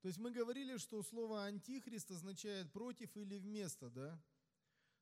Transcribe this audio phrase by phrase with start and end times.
[0.00, 4.18] То есть мы говорили, что слово антихрист означает против или вместо, да?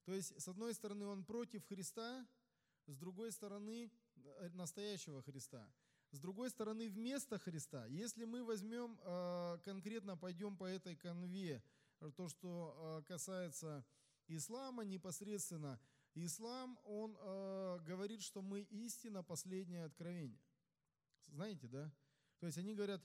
[0.04, 2.26] То есть, с одной стороны, он против Христа,
[2.86, 5.70] с другой стороны, э, настоящего Христа.
[6.10, 7.86] С другой стороны, вместо Христа.
[7.86, 11.62] Если мы возьмем, э, конкретно пойдем по этой конве,
[12.16, 13.84] то, что э, касается
[14.26, 15.78] ислама непосредственно,
[16.14, 17.14] ислам, он
[17.84, 20.40] говорит, что мы истина, последнее откровение.
[21.26, 21.92] Знаете, да?
[22.40, 23.02] То есть они говорят,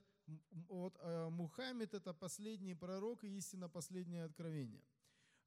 [0.52, 0.98] вот
[1.32, 4.84] Мухаммед это последний пророк и истина, последнее откровение.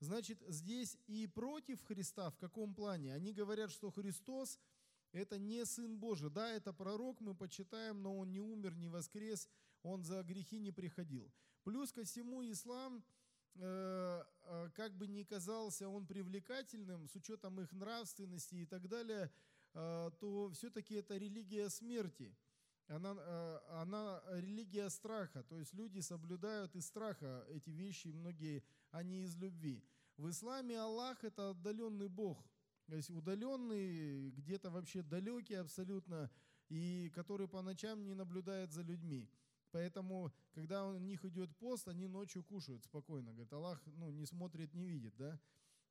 [0.00, 3.14] Значит, здесь и против Христа в каком плане?
[3.14, 4.58] Они говорят, что Христос
[5.12, 6.30] это не Сын Божий.
[6.30, 9.48] Да, это пророк, мы почитаем, но он не умер, не воскрес,
[9.82, 11.32] он за грехи не приходил.
[11.64, 13.02] Плюс ко всему ислам,
[13.54, 19.32] э, э, как бы ни казался он привлекательным, с учетом их нравственности и так далее,
[19.72, 22.36] э, то все-таки это религия смерти.
[22.88, 28.62] Она, э, она религия страха, то есть люди соблюдают из страха эти вещи, многие
[29.02, 29.84] не из любви.
[30.16, 32.48] В исламе Аллах это отдаленный Бог,
[32.86, 36.30] то есть удаленный, где-то вообще далекий абсолютно,
[36.68, 39.28] и который по ночам не наблюдает за людьми.
[39.72, 43.32] Поэтому, когда у них идет пост, они ночью кушают спокойно.
[43.32, 45.14] Говорит, Аллах ну, не смотрит, не видит.
[45.16, 45.38] Да?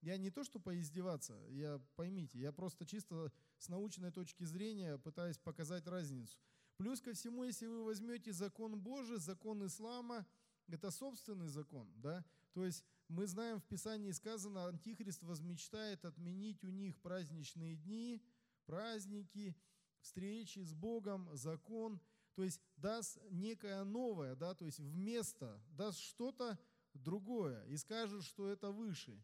[0.01, 5.37] Я не то, что поиздеваться, я, поймите, я просто чисто с научной точки зрения пытаюсь
[5.37, 6.37] показать разницу.
[6.77, 10.25] Плюс ко всему, если вы возьмете закон Божий, закон ислама,
[10.67, 16.69] это собственный закон, да, то есть мы знаем, в Писании сказано, Антихрист возмечтает отменить у
[16.69, 18.21] них праздничные дни,
[18.65, 19.55] праздники,
[20.01, 22.01] встречи с Богом, закон,
[22.33, 26.59] то есть даст некое новое, да, то есть вместо, даст что-то
[26.93, 29.23] другое и скажет, что это выше.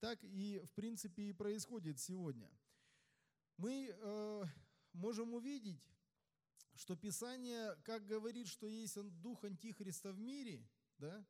[0.00, 2.50] Так и, в принципе, и происходит сегодня.
[3.56, 4.44] Мы э,
[4.92, 5.82] можем увидеть,
[6.76, 11.26] что Писание, как говорит, что есть дух Антихриста в мире, да,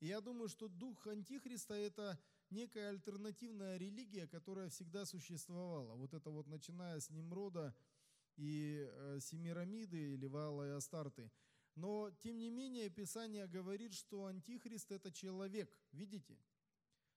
[0.00, 2.18] и я думаю, что дух Антихриста– это
[2.50, 5.94] некая альтернативная религия, которая всегда существовала.
[5.94, 7.72] Вот это вот начиная с Немрода
[8.36, 11.30] и э, Семирамиды или Вала и Астарты.
[11.76, 15.72] Но, тем не менее, Писание говорит, что Антихрист– это человек.
[15.92, 16.36] Видите?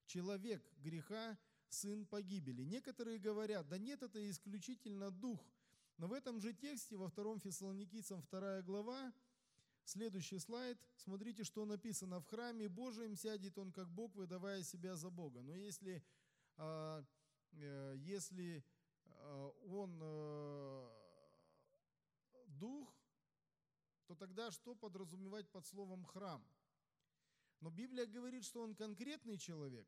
[0.06, 1.36] Человек греха,
[1.68, 2.62] сын погибели.
[2.62, 5.44] Некоторые говорят, да нет, это исключительно дух.
[5.98, 9.12] Но в этом же тексте, во втором Фессалоникийцам 2 глава,
[9.86, 10.76] Следующий слайд.
[10.96, 12.18] Смотрите, что написано.
[12.18, 15.42] В храме Божьем сядет он как Бог, выдавая себя за Бога.
[15.42, 16.02] Но если,
[16.56, 17.04] а,
[17.52, 18.64] э, если
[19.04, 20.88] а, он э,
[22.48, 22.92] дух,
[24.08, 26.44] то тогда что подразумевать под словом храм?
[27.60, 29.86] Но Библия говорит, что он конкретный человек.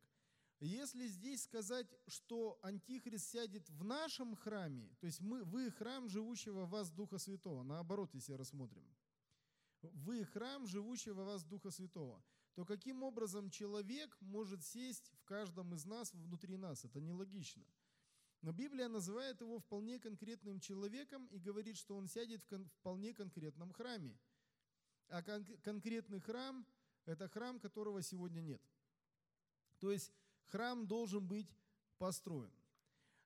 [0.61, 6.65] Если здесь сказать, что Антихрист сядет в нашем храме, то есть мы, вы храм живущего
[6.65, 8.85] в вас Духа Святого, наоборот, если рассмотрим–
[9.83, 12.23] вы храм живущего вас Духа Святого,
[12.55, 16.85] то каким образом человек может сесть в каждом из нас, внутри нас?
[16.85, 17.65] Это нелогично.
[18.41, 23.13] Но Библия называет его вполне конкретным человеком и говорит, что он сядет в кон- вполне
[23.13, 24.19] конкретном храме.
[25.09, 26.67] А кон- конкретный храм–
[27.05, 28.63] это храм, которого сегодня нет.
[29.79, 30.13] То есть
[30.49, 31.49] храм должен быть
[31.99, 32.53] построен.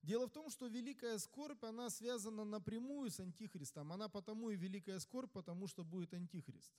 [0.03, 3.93] Дело в том, что великая скорбь, она связана напрямую с Антихристом.
[3.93, 6.73] Она потому и великая скорбь, потому что будет Антихрист.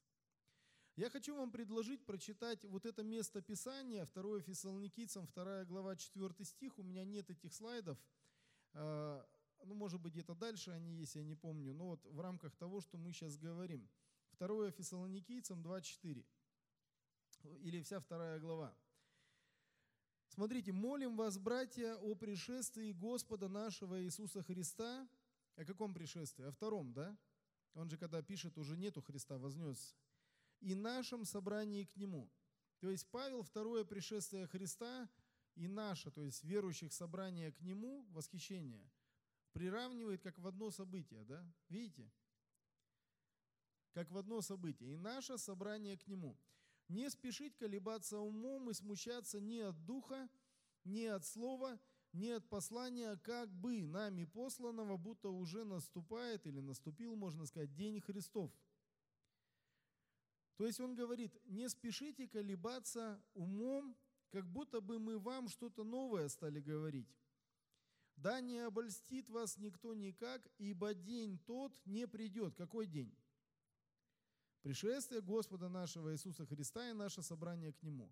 [0.95, 6.77] Я хочу вам предложить прочитать вот это место Писания, 2 Фессалоникийцам, 2 глава, 4 стих.
[6.77, 7.97] У меня нет этих слайдов.
[8.73, 9.25] А,
[9.63, 11.73] ну, может быть, где-то дальше они есть, я не помню.
[11.73, 13.89] Но вот в рамках того, что мы сейчас говорим.
[14.37, 16.25] 2 Фессалоникийцам 2.4.
[17.61, 18.75] Или вся вторая глава.
[20.33, 25.07] Смотрите, молим вас, братья, о пришествии Господа нашего Иисуса Христа.
[25.55, 26.43] О каком пришествии?
[26.45, 27.15] О втором, да?
[27.75, 29.95] Он же, когда пишет, уже нету Христа, вознес.
[30.59, 32.31] И нашем собрании к Нему.
[32.79, 35.07] То есть Павел второе пришествие Христа
[35.53, 38.89] и наше, то есть верующих собрание к Нему, восхищение,
[39.51, 41.47] приравнивает как в одно событие, да?
[41.69, 42.11] Видите?
[43.91, 44.95] Как в одно событие.
[44.95, 46.35] И наше собрание к Нему.
[46.93, 50.29] Не спешить колебаться умом и смущаться ни от духа,
[50.83, 51.79] ни от слова,
[52.11, 57.99] ни от послания, как бы нами посланного, будто уже наступает или наступил, можно сказать, день
[57.99, 58.51] Христов.
[60.57, 63.97] То есть он говорит, не спешите колебаться умом,
[64.29, 67.09] как будто бы мы вам что-то новое стали говорить.
[68.17, 72.53] Да не обольстит вас никто никак, ибо день тот не придет.
[72.53, 73.17] Какой день?
[74.63, 78.11] Пришествие Господа нашего Иисуса Христа и наше собрание к Нему.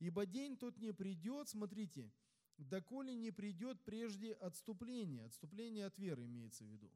[0.00, 2.10] Ибо день тот не придет, смотрите,
[2.56, 6.90] доколе не придет прежде отступление, отступление от веры имеется в виду,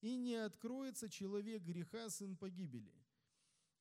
[0.00, 2.94] и не откроется человек греха, сын погибели.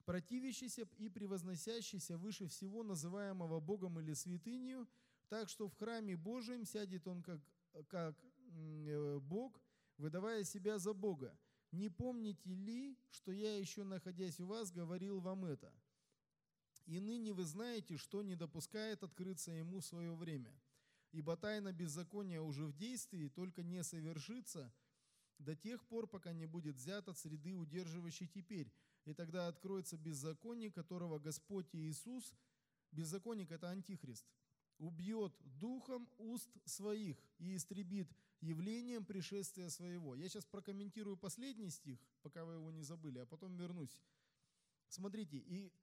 [0.05, 4.87] противящийся и превозносящийся выше всего называемого Богом или святынью,
[5.29, 7.41] так что в храме Божьем сядет он как,
[7.87, 8.15] как
[8.51, 9.59] э, Бог,
[9.97, 11.35] выдавая себя за Бога.
[11.71, 15.73] Не помните ли, что я еще находясь у вас, говорил вам это?
[16.85, 20.53] И ныне вы знаете, что не допускает открыться ему свое время.
[21.11, 24.71] Ибо тайна беззакония уже в действии, только не совершится
[25.39, 28.71] до тех пор, пока не будет взят от среды, удерживающей теперь.
[29.05, 32.33] И тогда откроется беззаконие, которого Господь Иисус,
[32.91, 34.25] беззаконник– это антихрист,
[34.77, 38.11] убьет духом уст своих и истребит
[38.45, 40.15] явлением пришествия своего.
[40.15, 44.01] Я сейчас прокомментирую последний стих, пока вы его не забыли, а потом вернусь.
[44.89, 45.73] Смотрите, и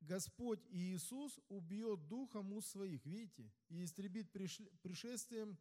[0.00, 5.58] Господь Иисус убьет духом уст своих, видите, и истребит пришествием,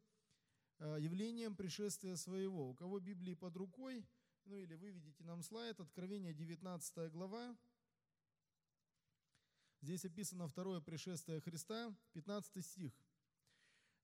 [0.80, 2.70] э, явлением пришествия своего.
[2.70, 4.06] У кого Библии под рукой,
[4.46, 7.58] ну или вы видите нам слайд, Откровение 19 глава,
[9.86, 12.92] Здесь описано второе пришествие Христа, 15 стих.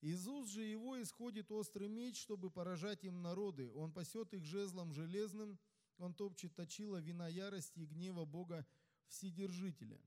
[0.01, 3.71] «Из уст же его исходит острый меч, чтобы поражать им народы.
[3.73, 5.59] Он пасет их жезлом железным,
[5.97, 8.65] он топчет точила вина ярости и гнева Бога
[9.07, 10.01] Вседержителя».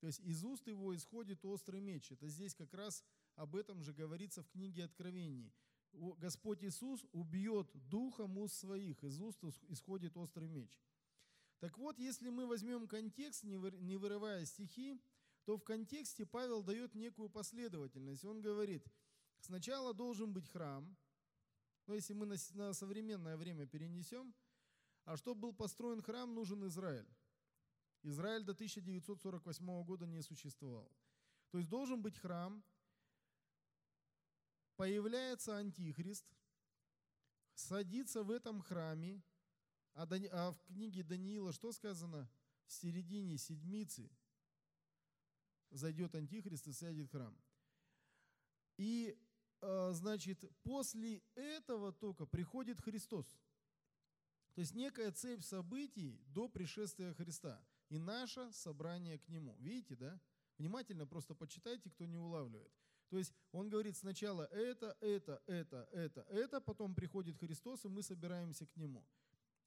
[0.00, 2.10] То есть из уст его исходит острый меч.
[2.10, 3.04] Это здесь как раз
[3.34, 5.52] об этом же говорится в книге Откровений.
[5.92, 10.80] Господь Иисус убьет духом уст своих, из уст исходит острый меч.
[11.58, 14.98] Так вот, если мы возьмем контекст, не вырывая стихи,
[15.44, 18.24] то в контексте Павел дает некую последовательность.
[18.24, 18.86] Он говорит,
[19.40, 20.96] сначала должен быть храм,
[21.86, 24.34] но если мы на, современное время перенесем,
[25.04, 27.08] а чтобы был построен храм, нужен Израиль.
[28.02, 30.90] Израиль до 1948 года не существовал.
[31.50, 32.64] То есть должен быть храм,
[34.76, 36.32] появляется антихрист,
[37.54, 39.22] садится в этом храме,
[39.94, 42.30] а, а в книге Даниила что сказано?
[42.66, 44.10] В середине седмицы
[45.70, 47.36] зайдет антихрист и сядет храм.
[48.76, 49.18] И,
[49.92, 53.26] значит, после этого только приходит Христос.
[54.54, 59.56] То есть некая цепь событий до пришествия Христа и наше собрание к Нему.
[59.60, 60.20] Видите, да?
[60.58, 62.72] Внимательно просто почитайте, кто не улавливает.
[63.08, 68.02] То есть он говорит сначала это, это, это, это, это, потом приходит Христос, и мы
[68.02, 69.04] собираемся к Нему.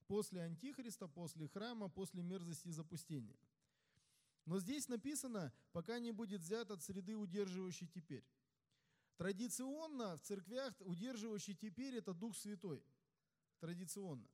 [0.07, 3.37] После Антихриста, после храма, после мерзости и запустения.
[4.45, 8.25] Но здесь написано, пока не будет взят от среды, удерживающей теперь.
[9.17, 12.83] Традиционно в церквях удерживающий теперь это Дух Святой.
[13.59, 14.27] Традиционно.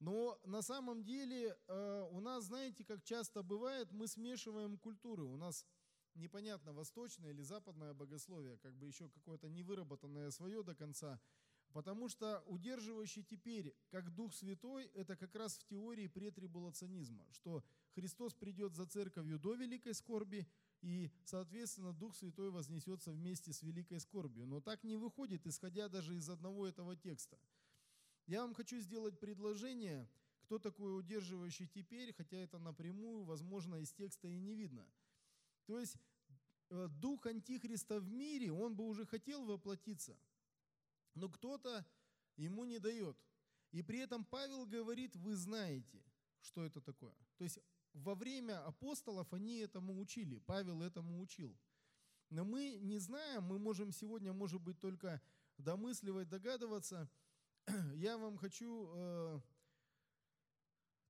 [0.00, 5.24] Но на самом деле э, у нас, знаете, как часто бывает, мы смешиваем культуры.
[5.24, 5.66] У нас
[6.14, 11.20] непонятно, восточное или западное богословие, как бы еще какое-то невыработанное свое до конца.
[11.72, 17.62] Потому что удерживающий теперь, как Дух Святой, это как раз в теории претрибулационизма, что
[17.94, 20.48] Христос придет за церковью до великой скорби,
[20.82, 24.46] и, соответственно, Дух Святой вознесется вместе с великой скорбью.
[24.46, 27.38] Но так не выходит, исходя даже из одного этого текста.
[28.26, 30.08] Я вам хочу сделать предложение,
[30.42, 34.86] кто такой удерживающий теперь, хотя это напрямую, возможно, из текста и не видно.
[35.66, 35.96] То есть
[36.70, 40.18] э, дух Антихриста в мире, он бы уже хотел воплотиться–
[41.14, 41.86] но кто-то
[42.36, 43.16] ему не дает.
[43.72, 46.02] И при этом Павел говорит, вы знаете,
[46.40, 47.14] что это такое.
[47.36, 47.58] То есть
[47.94, 51.56] во время апостолов они этому учили, Павел этому учил.
[52.30, 55.20] Но мы не знаем, мы можем сегодня, может быть, только
[55.58, 57.10] домысливать, догадываться.
[57.94, 59.40] Я вам хочу э,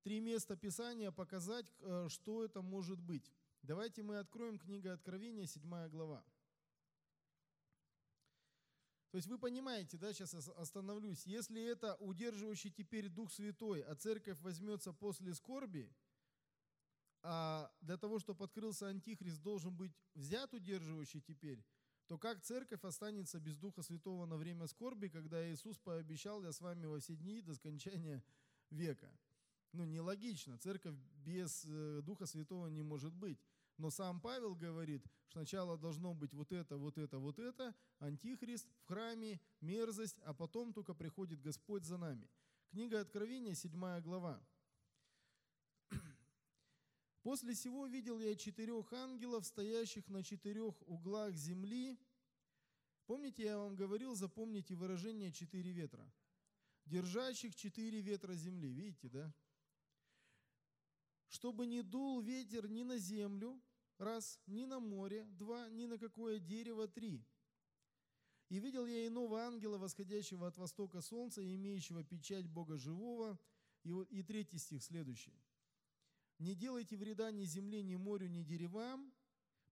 [0.03, 3.31] три места Писания показать, э, что это может быть.
[3.63, 6.25] Давайте мы откроем книга Откровения, 7 глава.
[9.11, 14.41] То есть вы понимаете, да, сейчас остановлюсь, если это удерживающий теперь Дух Святой, а церковь
[14.41, 15.93] возьмется после скорби,
[17.23, 21.65] а для того, чтобы открылся Антихрист, должен быть взят удерживающий теперь,
[22.07, 26.61] то как церковь останется без Духа Святого на время скорби, когда Иисус пообещал, я с
[26.61, 28.25] вами во все дни до скончания
[28.71, 29.11] века?
[29.73, 30.59] Ну, нелогично.
[30.59, 33.39] Церковь без э, Духа Святого не может быть.
[33.77, 38.69] Но сам Павел говорит, что сначала должно быть вот это, вот это, вот это, антихрист
[38.83, 42.29] в храме, мерзость, а потом только приходит Господь за нами.
[42.71, 44.43] Книга Откровения, 7 глава.
[47.23, 51.99] «После всего видел я четырех ангелов, стоящих на четырех углах земли».
[53.07, 56.11] Помните, я вам говорил, запомните выражение «четыре ветра».
[56.87, 59.33] Держащих четыре ветра земли, видите, да?
[61.31, 63.63] чтобы не дул ветер ни на землю,
[63.99, 67.25] раз, ни на море, два, ни на какое дерево, три.
[68.49, 73.39] И видел я иного ангела, восходящего от востока солнца, имеющего печать Бога живого.
[73.85, 75.41] И, и третий стих следующий.
[76.41, 79.13] Не делайте вреда ни земле, ни морю, ни деревам,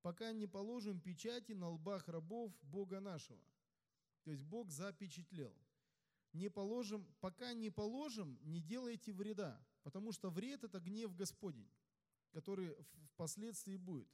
[0.03, 3.43] пока не положим печати на лбах рабов Бога нашего.
[4.23, 5.57] То есть Бог запечатлел.
[6.35, 11.71] Не положим, пока не положим, не делайте вреда, потому что вред– это гнев Господень,
[12.33, 12.77] который
[13.15, 14.09] впоследствии будет.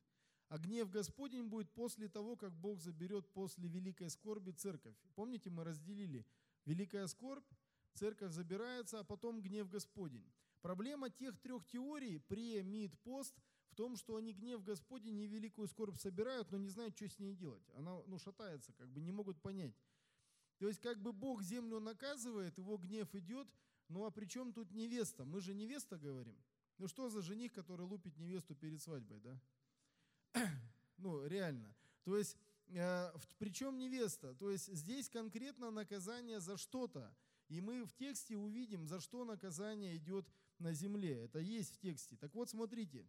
[0.49, 4.95] А гнев Господень будет после того, как Бог заберет после великой скорби церковь.
[5.17, 6.25] Помните, мы разделили
[6.65, 7.51] великая скорбь,
[7.95, 10.31] церковь забирается, а потом гнев Господень.
[10.65, 13.35] Проблема тех трех теорий, пре, мид, пост,
[13.69, 17.19] в том, что они гнев Господень и великую скорбь собирают, но не знают, что с
[17.19, 17.69] ней делать.
[17.75, 19.75] Она ну, шатается, как бы не могут понять.
[20.57, 23.47] То есть как бы Бог землю наказывает, его гнев идет,
[23.91, 25.27] ну а при чем тут невеста?
[25.27, 26.43] Мы же невеста говорим.
[26.79, 29.39] Ну что за жених, который лупит невесту перед свадьбой, да?
[30.97, 31.77] ну, реально.
[32.05, 34.35] То есть, э, причем невеста?
[34.37, 37.15] То есть здесь конкретно наказание за что-то.
[37.49, 40.27] И мы в тексте увидим, за что наказание идет
[40.59, 41.25] на земле.
[41.25, 42.17] Это есть в тексте.
[42.17, 43.07] Так вот, смотрите.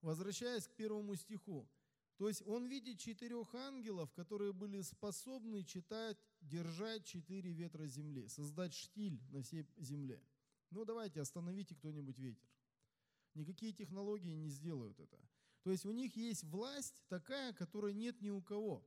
[0.00, 1.68] Возвращаясь к первому стиху.
[2.16, 8.74] То есть он видит четырех ангелов, которые были способны читать, держать четыре ветра земли, создать
[8.74, 10.22] штиль на всей земле.
[10.70, 12.48] Ну давайте, остановите кто-нибудь ветер.
[13.34, 15.18] Никакие технологии не сделают это.
[15.62, 18.86] То есть у них есть власть такая, которой нет ни у кого.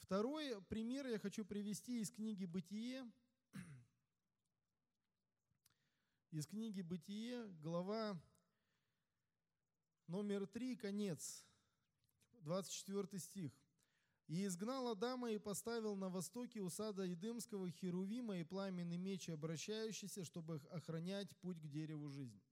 [0.00, 3.10] Второй пример я хочу привести из книги «Бытие».
[6.30, 8.20] Из книги «Бытие», глава
[10.08, 11.46] номер 3, конец,
[12.42, 13.50] 24 стих.
[14.26, 20.22] «И изгнал Адама и поставил на востоке у сада Едемского Херувима и пламенный меч, обращающийся,
[20.22, 22.42] чтобы охранять путь к дереву жизни».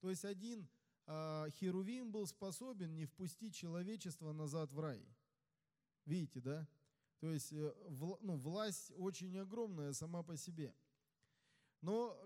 [0.00, 0.68] То есть один
[1.06, 5.02] а, Херувим был способен не впустить человечество назад в рай.
[6.04, 6.68] Видите, да?
[7.20, 7.74] То есть э,
[8.20, 10.74] ну, власть очень огромная сама по себе.
[11.86, 12.18] Но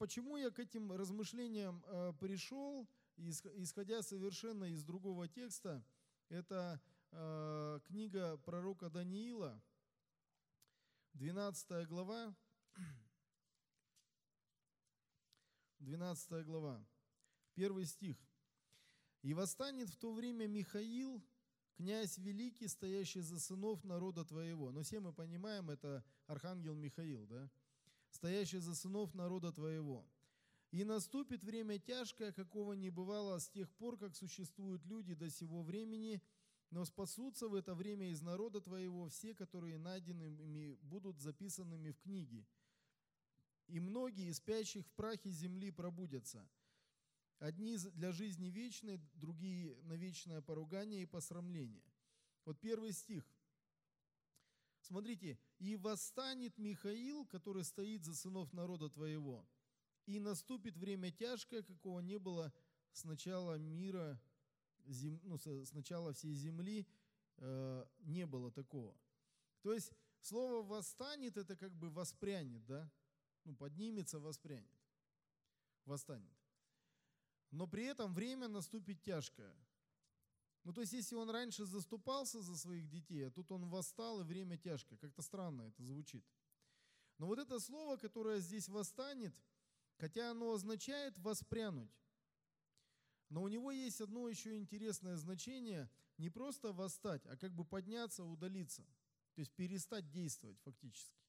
[0.00, 5.84] почему я к этим размышлениям э, пришел, исходя совершенно из другого текста,
[6.28, 6.80] это
[7.12, 9.62] э, книга пророка Даниила,
[11.12, 12.34] 12 глава,
[15.78, 16.84] 12 глава.
[17.54, 18.16] Первый стих.
[19.22, 21.24] «И восстанет в то время Михаил,
[21.76, 24.72] князь великий, стоящий за сынов народа твоего».
[24.72, 27.48] Но все мы понимаем, это архангел Михаил, да?
[28.10, 30.06] «Стоящий за сынов народа твоего».
[30.70, 35.62] «И наступит время тяжкое, какого не бывало с тех пор, как существуют люди до сего
[35.62, 36.22] времени,
[36.70, 42.46] но спасутся в это время из народа твоего все, которые найденными будут записанными в книге.
[43.68, 46.48] И многие из спящих в прахе земли пробудятся.
[47.38, 51.84] Одни для жизни вечной, другие на вечное поругание и посрамление.
[52.44, 53.24] Вот первый стих.
[54.80, 59.46] Смотрите, «И восстанет Михаил, который стоит за сынов народа твоего,
[60.06, 62.52] и наступит время тяжкое, какого не было
[62.92, 64.20] с начала мира,
[64.86, 66.86] зем, ну, с начала всей земли,
[67.38, 68.96] э, не было такого».
[69.62, 72.90] То есть слово «восстанет» это как бы «воспрянет», да?
[73.44, 74.70] Ну, поднимется, воспрянет.
[75.84, 76.36] Восстанет
[77.50, 79.54] но при этом время наступит тяжкое.
[80.66, 84.24] Ну, то есть, если он раньше заступался за своих детей, а тут он восстал, и
[84.24, 84.98] время тяжкое.
[84.98, 86.26] Как-то странно это звучит.
[87.18, 89.32] Но вот это слово, которое здесь восстанет,
[89.96, 91.96] хотя оно означает воспрянуть,
[93.28, 98.24] но у него есть одно еще интересное значение, не просто восстать, а как бы подняться,
[98.24, 98.82] удалиться.
[99.34, 101.22] То есть перестать действовать фактически.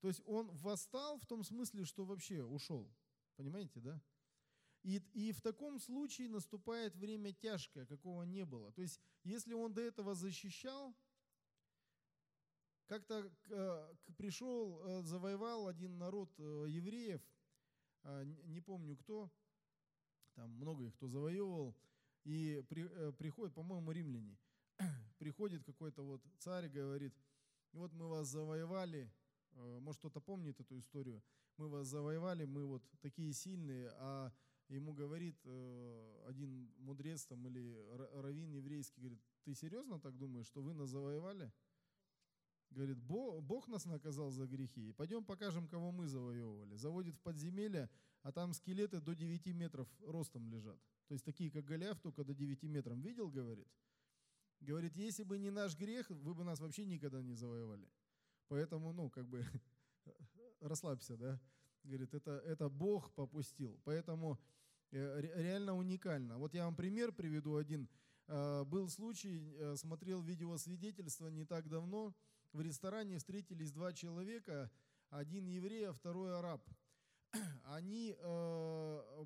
[0.00, 2.90] То есть он восстал в том смысле, что вообще ушел.
[3.36, 4.00] Понимаете, да?
[4.82, 8.72] И, и в таком случае наступает время тяжкое, какого не было.
[8.72, 10.94] То есть, если он до этого защищал,
[12.90, 17.22] как-то э, пришел, э, завоевал один народ э, евреев,
[18.46, 19.30] не помню кто,
[20.34, 21.76] там много их кто завоевывал,
[22.24, 24.38] и при, приходит, по-моему, римляне,
[25.18, 27.14] приходит какой-то вот царь, говорит,
[27.72, 29.12] вот мы вас завоевали,
[29.52, 31.22] может кто-то помнит эту историю,
[31.58, 34.32] мы вас завоевали, мы вот такие сильные, а
[34.74, 37.76] ему говорит э, один мудрец там или
[38.14, 41.52] раввин еврейский, говорит, ты серьезно так думаешь, что вы нас завоевали?
[42.70, 44.92] Говорит, Бог нас наказал за грехи.
[44.92, 46.76] Пойдем покажем, кого мы завоевывали.
[46.76, 47.90] Заводит в подземелье,
[48.22, 50.78] а там скелеты до 9 метров ростом лежат.
[51.08, 52.96] То есть такие, как Голиаф, только до 9 метров.
[52.98, 53.66] Видел, говорит?
[54.60, 57.90] Говорит, если бы не наш грех, вы бы нас вообще никогда не завоевали.
[58.46, 59.44] Поэтому, ну, как бы,
[60.60, 61.40] расслабься, да?
[61.84, 63.80] Говорит, это, это Бог попустил.
[63.84, 64.38] Поэтому
[64.92, 66.38] Э, реально уникально.
[66.38, 67.88] Вот я вам пример приведу один.
[68.26, 72.14] Э, был случай, э, смотрел видеосвидетельство не так давно.
[72.52, 74.70] В ресторане встретились два человека,
[75.10, 76.68] один еврей, а второй араб.
[77.64, 78.16] они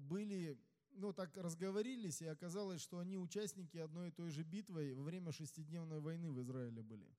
[0.01, 0.59] были,
[0.91, 5.33] ну так разговорились, и оказалось, что они участники одной и той же битвы во время
[5.33, 7.11] шестидневной войны в Израиле были.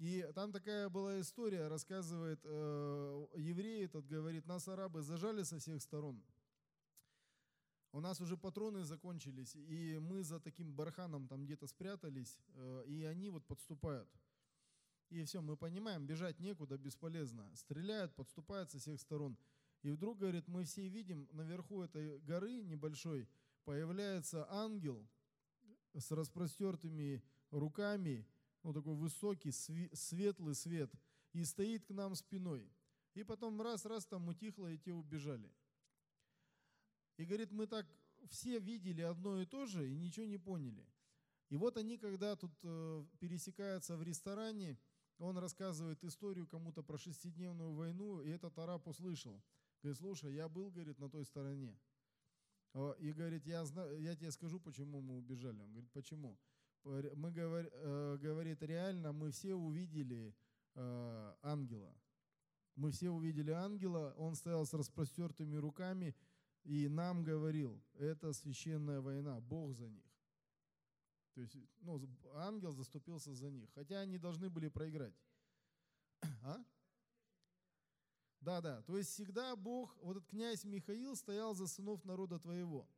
[0.00, 5.82] И там такая была история, рассказывает э, еврей этот, говорит, нас арабы зажали со всех
[5.82, 6.24] сторон.
[7.92, 13.04] У нас уже патроны закончились, и мы за таким барханом там где-то спрятались, э, и
[13.04, 14.08] они вот подступают.
[15.10, 17.54] И все, мы понимаем, бежать некуда, бесполезно.
[17.54, 19.36] Стреляют, подступают со всех сторон.
[19.82, 23.28] И вдруг, говорит, мы все видим, наверху этой горы небольшой
[23.64, 25.06] появляется ангел
[25.92, 28.26] с распростертыми руками,
[28.62, 30.90] ну такой высокий, светлый свет,
[31.32, 32.70] и стоит к нам спиной.
[33.14, 35.52] И потом раз-раз там утихло, и те убежали.
[37.16, 37.86] И говорит, мы так
[38.28, 40.86] все видели одно и то же и ничего не поняли.
[41.48, 44.78] И вот они, когда тут э, пересекаются в ресторане,
[45.18, 49.42] он рассказывает историю кому-то про шестидневную войну, и этот араб услышал.
[49.82, 51.78] Говорит, слушай, я был, говорит, на той стороне.
[52.98, 55.60] И говорит, я, знаю, я тебе скажу, почему мы убежали.
[55.60, 56.38] Он говорит, почему?
[56.84, 60.34] Мы, э, говорит, реально мы все увидели
[60.74, 61.94] э, ангела.
[62.76, 66.14] Мы все увидели ангела, он стоял с распростертыми руками
[66.64, 70.04] и нам говорил, это священная война, Бог за них.
[71.34, 72.00] То есть ну,
[72.34, 75.14] ангел заступился за них, хотя они должны были проиграть.
[76.42, 76.64] А?
[78.40, 78.82] Да, да.
[78.82, 82.88] То есть всегда Бог, вот этот князь Михаил стоял за сынов народа твоего.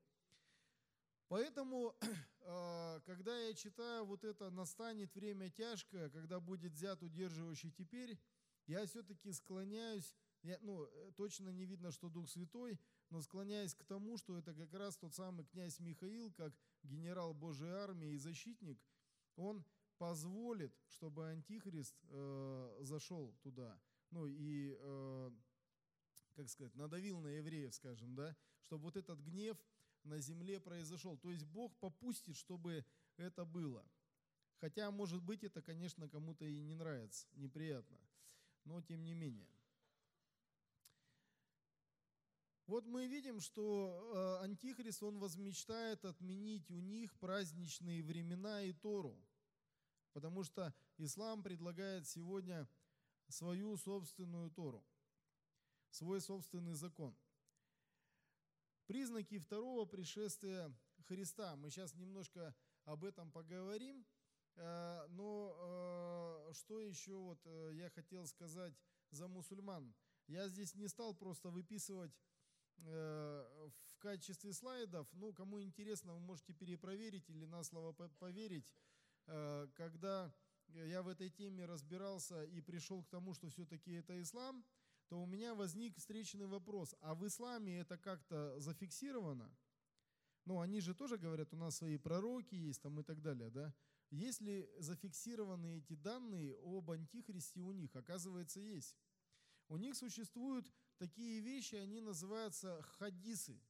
[1.33, 1.97] Поэтому,
[2.45, 8.21] а, когда я читаю вот это «настанет время тяжкое, когда будет взят удерживающий теперь»,
[8.67, 13.83] я все-таки склоняюсь, я, ну, э, точно не видно, что Дух Святой, но склоняясь к
[13.85, 18.79] тому, что это как раз тот самый князь Михаил, как генерал Божьей армии и защитник,
[19.37, 19.65] он
[19.97, 25.31] позволит, чтобы Антихрист э, зашел туда, ну и, э,
[26.35, 29.57] как сказать, надавил на евреев, скажем, да, чтобы вот этот гнев
[30.05, 31.17] на земле произошел.
[31.19, 32.85] То есть Бог попустит, чтобы
[33.17, 33.85] это было.
[34.61, 37.99] Хотя, может быть, это, конечно, кому-то и не нравится, неприятно,
[38.65, 39.51] но тем не менее.
[42.67, 49.19] Вот мы видим, что э, Антихрист, он возмечтает отменить у них праздничные времена и Тору,
[50.13, 52.69] потому что ислам предлагает сегодня
[53.29, 54.85] свою собственную Тору,
[55.91, 57.17] свой собственный закон.
[58.87, 60.73] Признаки второго пришествия
[61.07, 61.57] Христа.
[61.57, 64.07] Мы сейчас немножко об этом поговорим.
[64.57, 67.41] Э, но э, что еще вот
[67.73, 68.75] я хотел сказать
[69.11, 69.95] за мусульман?
[70.27, 72.13] Я здесь не стал просто выписывать
[72.85, 75.07] Э, в качестве слайдов.
[75.13, 78.75] Ну, кому интересно, вы можете перепроверить или на слово поверить.
[79.27, 80.35] Э, когда
[80.67, 84.65] я в этой теме разбирался и пришел к тому, что все-таки это ислам,
[85.13, 86.95] то у меня возник встречный вопрос.
[87.03, 89.55] А в исламе это как-то зафиксировано?
[90.47, 93.75] Ну, они же тоже говорят, у нас свои пророки есть там и так далее, да?
[94.09, 97.95] Есть ли зафиксированы эти данные об антихристе у них?
[97.95, 98.97] Оказывается, есть.
[99.69, 103.61] У них существуют такие вещи, они называются хадисы.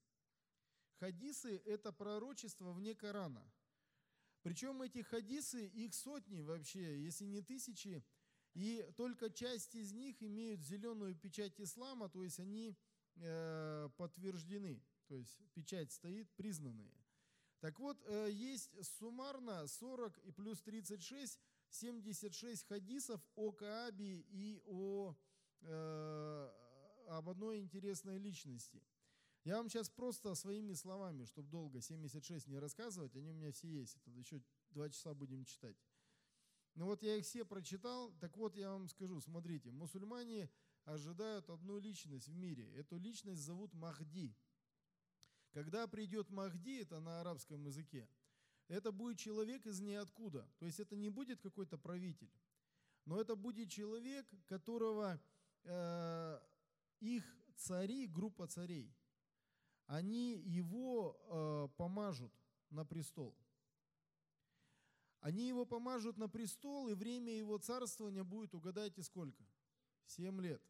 [1.01, 3.53] Хадисы– это пророчество вне Корана.
[4.43, 8.05] Причем эти хадисы, их сотни вообще, если не тысячи,
[8.55, 12.77] и только часть из них имеют зеленую печать ислама, то есть они
[13.17, 16.93] э, подтверждены, то есть печать стоит, признанные.
[17.61, 21.39] Так вот, э, есть суммарно 40 и плюс 36,
[21.71, 25.15] 76 хадисов о Каабе и о
[25.61, 26.51] э,
[27.09, 28.83] об одной интересной личности.
[29.45, 33.69] Я вам сейчас просто своими словами, чтобы долго 76 не рассказывать, они у меня все
[33.69, 35.77] есть, это еще два часа будем читать.
[36.75, 40.51] Ну вот я их все прочитал, так вот я вам скажу, смотрите, мусульмане
[40.85, 42.73] ожидают одну личность в мире.
[42.75, 44.35] Эту личность зовут Махди.
[45.53, 48.09] Когда придет Махди, это на арабском языке,
[48.69, 50.49] это будет человек из ниоткуда.
[50.59, 52.33] То есть это не будет какой-то правитель,
[53.05, 55.21] но это будет человек, которого
[55.65, 56.41] э,
[57.01, 57.25] их
[57.57, 58.95] цари, группа царей,
[59.87, 62.33] они его э, помажут
[62.71, 63.37] на престол.
[65.23, 69.45] Они его помажут на престол, и время его царствования будет, угадайте, сколько?
[70.05, 70.61] Семь лет.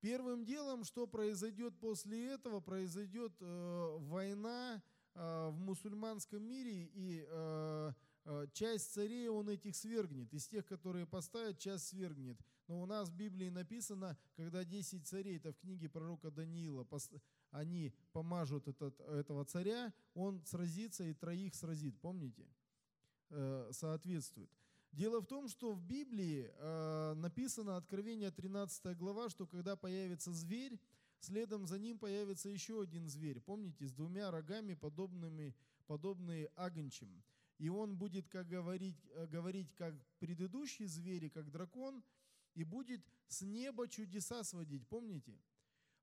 [0.00, 4.80] Первым делом, что произойдет после этого, произойдет э, война
[5.14, 7.92] э, в мусульманском мире, и э,
[8.26, 10.32] э, часть царей он этих свергнет.
[10.32, 12.38] Из тех, которые поставят, часть свергнет.
[12.68, 16.86] Но у нас в Библии написано, когда 10 царей, это в книге пророка Даниила,
[17.50, 22.46] они помажут этот, этого царя, он сразится и троих сразит, помните?
[23.30, 24.50] Э, соответствует.
[24.92, 30.80] Дело в том, что в Библии э, написано Откровение 13 глава, что когда появится зверь,
[31.18, 37.24] следом за ним появится еще один зверь, помните, с двумя рогами, подобными, подобные агнчим.
[37.58, 42.04] И он будет как говорить, э, говорить как предыдущий зверь, как дракон,
[42.54, 45.36] и будет с неба чудеса сводить, помните?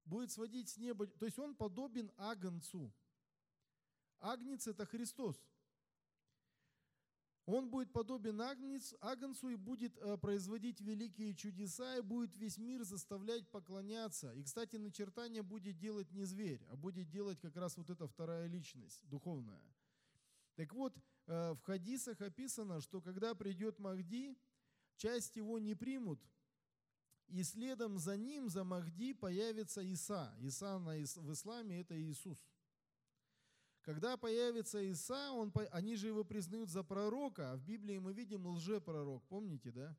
[0.03, 2.91] Будет сводить с неба, то есть он подобен агнцу.
[4.19, 5.41] Агнец– это Христос.
[7.45, 13.49] Он будет подобен агнцу и будет э, производить великие чудеса, и будет весь мир заставлять
[13.49, 14.32] поклоняться.
[14.34, 18.47] И, кстати, начертание будет делать не зверь, а будет делать как раз вот эта вторая
[18.47, 19.62] личность, духовная.
[20.56, 20.95] Так вот,
[21.27, 24.38] э, в хадисах описано, что когда придет Махди,
[24.95, 26.21] часть его не примут,
[27.27, 30.34] и следом за ним, за Махди, появится Иса.
[30.39, 32.38] Иса в исламе– это Иисус.
[33.83, 38.47] Когда появится Иса, он, они же его признают за пророка, а в Библии мы видим
[38.47, 39.97] лжепророк, помните, да?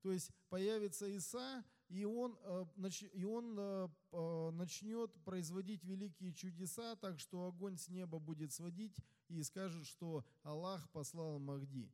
[0.00, 2.64] То есть появится Иса, и он, э,
[3.12, 8.96] и он э, э, начнет производить великие чудеса, так что огонь с неба будет сводить
[9.28, 11.92] и скажет, что Аллах послал Махди.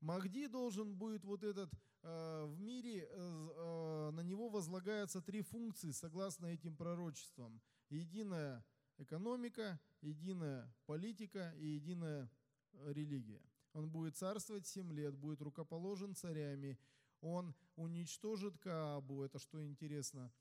[0.00, 1.70] Махди должен будет вот этот
[2.02, 7.62] в мире, на него возлагаются три функции согласно этим пророчествам.
[7.90, 8.64] Единая
[9.02, 12.30] экономика, единая политика и единая
[12.72, 13.42] э, религия.
[13.72, 16.78] Он будет царствовать 7 лет, будет рукоположен царями,
[17.20, 20.32] он уничтожит Каабу, это что интересно,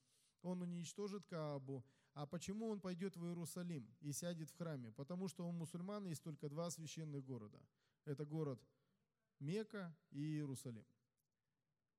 [0.42, 1.86] он уничтожит Каабу.
[2.14, 4.92] А почему он пойдет в Иерусалим и сядет в храме?
[4.92, 7.62] Потому что у мусульман есть только два священных города.
[8.04, 8.60] Это город
[9.40, 10.86] Мека и Иерусалим.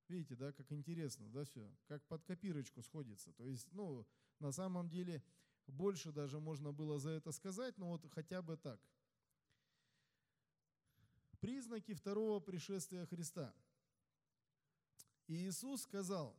[0.09, 3.33] Видите, да, как интересно, да, все, как под копирочку сходится.
[3.33, 4.07] То есть, ну,
[4.41, 5.23] на самом деле,
[5.67, 8.81] больше даже можно было за это сказать, но вот хотя бы так.
[11.41, 13.55] Признаки второго пришествия Христа.
[15.27, 16.37] И Иисус сказал,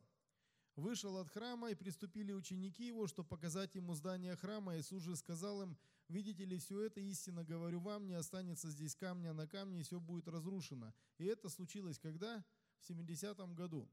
[0.76, 4.78] вышел от храма, и приступили ученики его, чтобы показать ему здание храма.
[4.78, 9.34] Иисус же сказал им, видите ли, все это истинно говорю вам, не останется здесь камня
[9.34, 10.94] на камне, и все будет разрушено.
[11.18, 12.44] И это случилось когда?
[12.80, 13.90] В 70-м году.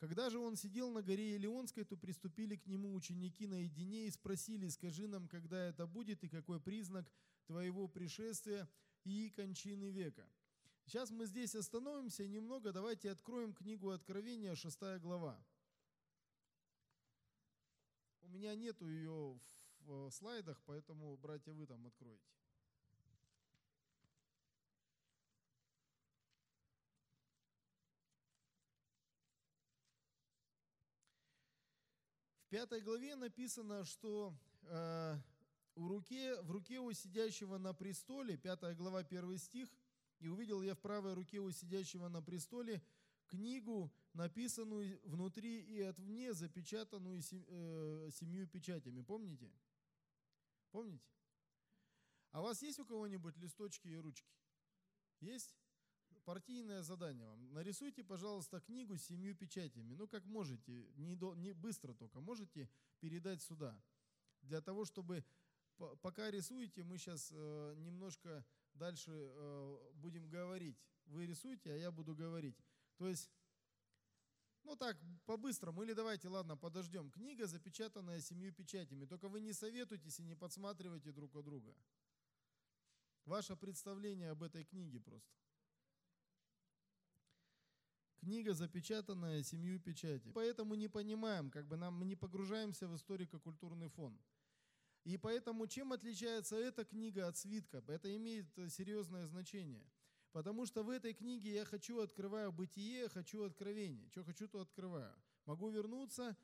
[0.00, 4.66] Когда же он сидел на горе Елеонской, то приступили к нему ученики наедине и спросили,
[4.68, 7.06] скажи нам, когда это будет и какой признак
[7.44, 8.66] твоего пришествия
[9.04, 10.26] и кончины века.
[10.86, 15.38] Сейчас мы здесь остановимся немного, давайте откроем книгу Откровения, 6 глава.
[18.22, 19.38] У меня нету ее
[19.80, 22.39] в слайдах, поэтому, братья, вы там откроете.
[32.50, 35.16] Пятой главе написано, что э,
[35.76, 39.68] в, руке, в руке у сидящего на престоле, пятая глава, первый стих,
[40.18, 42.82] «И увидел я в правой руке у сидящего на престоле
[43.28, 49.00] книгу, написанную внутри и отвне, запечатанную э, семью печатями».
[49.00, 49.50] Помните?
[50.72, 51.08] Помните?
[52.32, 54.34] А у вас есть у кого-нибудь листочки и ручки?
[55.20, 55.56] Есть?
[56.30, 57.52] Партийное задание вам.
[57.52, 59.94] Нарисуйте, пожалуйста, книгу с семью печатями.
[59.94, 63.76] Ну, как можете, не, до, не быстро только, можете передать сюда.
[64.42, 65.24] Для того, чтобы,
[66.02, 70.78] пока рисуете, мы сейчас э, немножко дальше э, будем говорить.
[71.06, 72.56] Вы рисуете, а я буду говорить.
[72.96, 73.28] То есть,
[74.62, 77.10] ну так, по-быстрому, или давайте, ладно, подождем.
[77.10, 79.04] Книга, запечатанная семью печатями.
[79.04, 81.74] Только вы не советуйтесь и не подсматривайте друг от друга.
[83.24, 85.40] Ваше представление об этой книге просто.
[88.20, 90.30] Книга, запечатанная семью печати.
[90.34, 94.20] Поэтому не понимаем, как бы нам мы не погружаемся в историко-культурный фон.
[95.04, 97.82] И поэтому чем отличается эта книга от свитка?
[97.88, 99.90] Это имеет серьезное значение.
[100.32, 104.08] Потому что в этой книге я хочу, открываю бытие, хочу откровение.
[104.10, 105.14] Что хочу, то открываю.
[105.46, 106.36] Могу вернуться,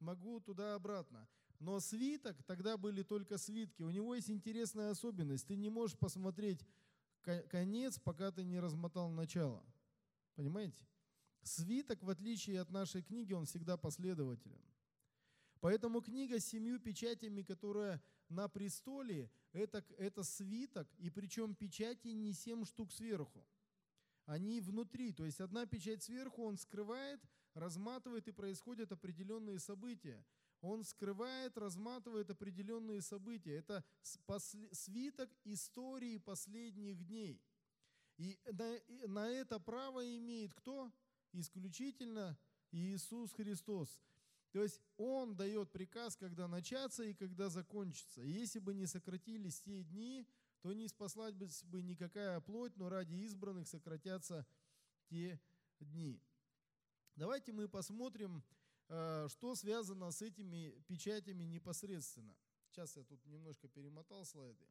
[0.00, 1.26] могу туда-обратно.
[1.58, 5.46] Но свиток, тогда были только свитки, у него есть интересная особенность.
[5.46, 6.60] Ты не можешь посмотреть
[7.48, 9.64] конец, пока ты не размотал начало.
[10.34, 10.86] Понимаете?
[11.44, 14.62] Свиток, в отличие от нашей книги, он всегда последователен.
[15.60, 22.32] Поэтому книга с семью печатями, которая на престоле, это, это свиток, и причем печати не
[22.32, 23.46] семь штук сверху.
[24.26, 27.20] Они внутри, то есть одна печать сверху, он скрывает,
[27.52, 30.24] разматывает, и происходят определенные события.
[30.60, 33.54] Он скрывает, разматывает определенные события.
[33.56, 33.84] Это
[34.72, 37.42] свиток истории последних дней.
[38.16, 40.90] И на, на это право имеет кто?
[41.34, 42.38] Исключительно
[42.70, 44.02] Иисус Христос.
[44.52, 48.22] То есть Он дает приказ, когда начаться и когда закончиться.
[48.22, 50.26] И если бы не сократились те дни,
[50.60, 54.46] то не спаслась бы никакая плоть, но ради избранных сократятся
[55.08, 55.40] те
[55.80, 56.22] дни.
[57.16, 58.42] Давайте мы посмотрим
[58.88, 62.34] э, что связано с этими печатями непосредственно.
[62.68, 64.66] Сейчас я тут немножко перемотал слайды.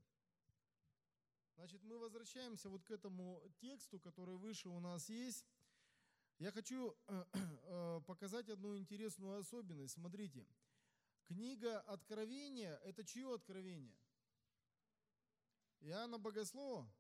[1.56, 5.45] Значит, мы возвращаемся вот к этому тексту, который выше у нас есть.
[6.39, 9.93] Я хочу э, э, показать одну интересную особенность.
[9.93, 10.48] Смотрите,
[11.26, 13.96] книга Откровения– это чье откровение?
[15.82, 16.91] Иоанна Богослова?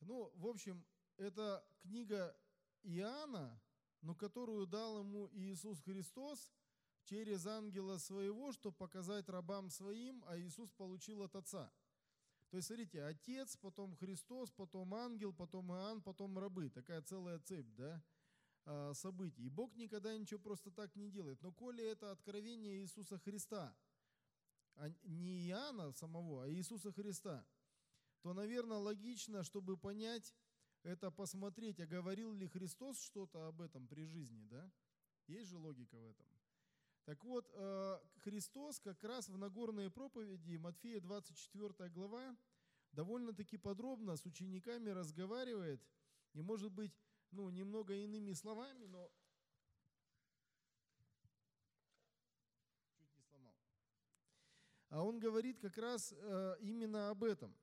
[0.00, 0.84] Ну, в общем,
[1.16, 2.36] это книга
[2.82, 3.60] Иоанна,
[4.02, 6.52] но которую дал ему Иисус Христос
[7.04, 11.72] через ангела своего, чтобы показать рабам своим, а Иисус получил от Отца.
[12.50, 16.70] То есть, смотрите, Отец, потом Христос, потом ангел, потом Иоанн, потом рабы.
[16.70, 18.02] Такая целая цепь, да,
[18.64, 19.44] а, событий.
[19.44, 21.42] И Бог никогда ничего просто так не делает.
[21.42, 23.76] Но коли это откровение Иисуса Христа,
[24.74, 27.46] а не Иоанна самого, а Иисуса Христа,
[28.22, 30.34] то, наверное, логично, чтобы понять,
[30.82, 34.70] это посмотреть, а говорил ли Христос что-то об этом при жизни, да?
[35.26, 36.35] Есть же логика в этом.
[37.06, 42.36] Так вот, э, Христос как раз в Нагорной проповеди, Матфея 24 глава,
[42.90, 45.80] довольно-таки подробно с учениками разговаривает,
[46.32, 46.92] и может быть,
[47.30, 49.08] ну, немного иными словами, но
[52.98, 53.54] чуть не сломал.
[54.88, 57.56] А он говорит как раз э, именно об этом.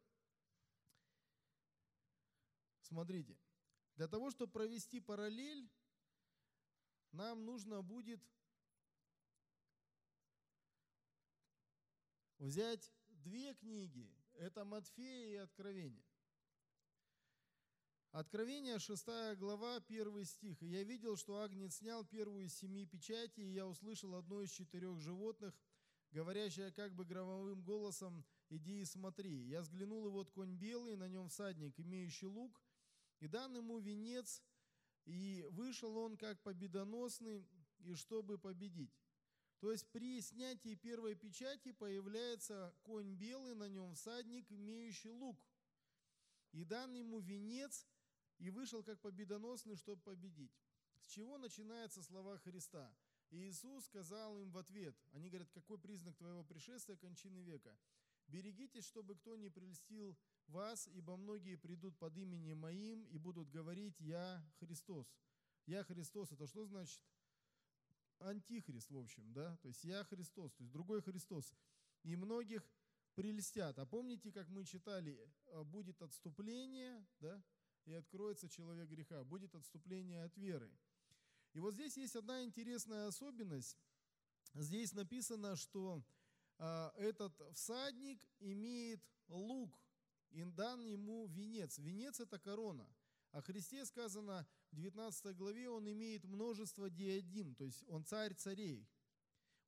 [2.79, 3.37] Смотрите,
[3.95, 5.69] для того, чтобы провести параллель,
[7.11, 8.23] нам нужно будет
[12.43, 14.13] взять две книги.
[14.33, 16.03] Это Матфея и Откровение.
[18.11, 20.61] Откровение, 6 глава, 1 стих.
[20.61, 24.51] «И я видел, что Агнец снял первую из семи печатей, и я услышал одно из
[24.51, 25.57] четырех животных,
[26.11, 29.47] говорящее как бы громовым голосом, «Иди и смотри».
[29.47, 32.61] Я взглянул, и вот конь белый, на нем всадник, имеющий лук,
[33.19, 34.43] и дан ему венец,
[35.05, 37.47] и вышел он как победоносный,
[37.79, 39.02] и чтобы победить.
[39.63, 45.41] То есть при снятии первой печати появляется конь белый, на нем всадник, имеющий лук.
[46.51, 47.87] И дан ему венец,
[48.39, 50.51] и вышел как победоносный, чтобы победить.
[50.99, 52.93] С чего начинаются слова Христа?
[53.29, 57.73] И Иисус сказал им в ответ, они говорят, какой признак твоего пришествия, кончины века?
[58.27, 63.97] Берегитесь, чтобы кто не прельстил вас, ибо многие придут под именем моим и будут говорить,
[64.01, 65.07] я Христос.
[65.65, 66.99] Я Христос, это что значит?
[68.19, 71.53] Антихрист, в общем, да, то есть я Христос, то есть другой Христос.
[72.03, 72.67] И многих
[73.15, 73.77] прельстят.
[73.79, 75.19] А помните, как мы читали,
[75.53, 77.41] «А будет отступление, да,
[77.85, 80.71] и откроется человек греха, будет отступление от веры.
[81.53, 83.77] И вот здесь есть одна интересная особенность.
[84.53, 86.03] Здесь написано, что
[86.57, 89.77] а, этот всадник имеет лук,
[90.31, 91.77] и дан ему венец.
[91.77, 92.87] Венец– это корона.
[93.31, 98.87] О Христе сказано 19 главе, он имеет множество диадим, то есть он царь царей.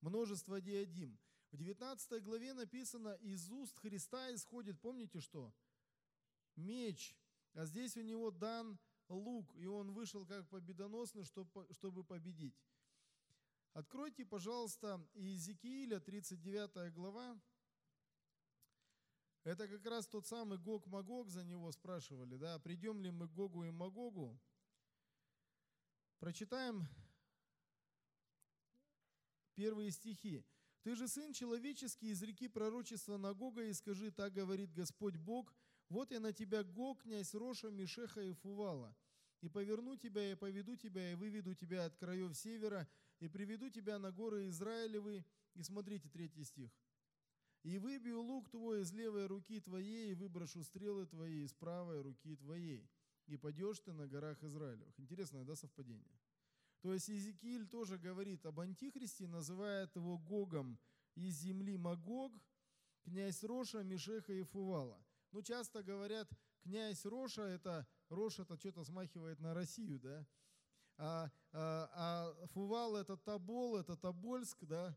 [0.02, 1.18] Множество диадим.
[1.52, 5.54] В 19 главе написано, из уст Христа исходит, помните что?
[6.56, 7.16] Меч.
[7.54, 12.60] А здесь у него дан лук, и он вышел как победоносный, чтобы победить.
[13.74, 17.40] Откройте, пожалуйста, Иезекииля, 39 глава,
[19.44, 23.34] это как раз тот самый Гог Магог, за него спрашивали, да, придем ли мы к
[23.34, 24.40] Гогу и Магогу.
[26.20, 26.88] Прочитаем
[29.56, 30.44] первые стихи.
[30.84, 35.54] «Ты же сын человеческий, из реки пророчества на Гога, и скажи, так говорит Господь Бог,
[35.90, 38.96] вот я на тебя Гог, князь Роша, Мишеха и Фувала,
[39.42, 42.88] и поверну тебя, и поведу тебя, и выведу тебя от краев севера,
[43.20, 45.26] и приведу тебя на горы Израилевы».
[45.56, 46.70] И смотрите, третий стих.
[47.64, 52.36] И выбью лук твой из левой руки твоей, и выброшу стрелы твои из правой руки
[52.36, 52.88] твоей.
[53.28, 55.00] И пойдешь ты на горах Израилевых.
[55.00, 56.20] Интересное, да, совпадение?
[56.82, 60.78] То есть Иезекииль тоже говорит об Антихристе, называет его Гогом
[61.16, 62.32] из земли Магог,
[63.02, 65.04] князь Роша, Мишеха и Фувала.
[65.32, 66.30] Ну, часто говорят,
[66.62, 70.28] князь Роша, это Роша это что-то смахивает на Россию, да?
[70.98, 74.96] А, а, а Фувал это Тобол, это Тобольск, да?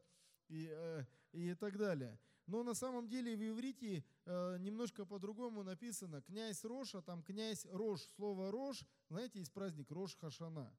[0.49, 2.19] И, э, и так далее.
[2.49, 6.23] Но на самом деле в иврите э, немножко по-другому написано.
[6.23, 10.75] Князь Роша, там князь Рош, слово Рош, знаете, есть праздник Рош Хашана.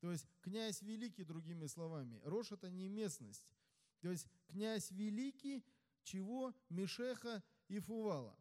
[0.00, 2.20] То есть князь великий, другими словами.
[2.24, 3.48] Рош это не местность.
[4.00, 5.64] То есть князь великий,
[6.02, 6.52] чего?
[6.68, 8.36] Мишеха и Фувала.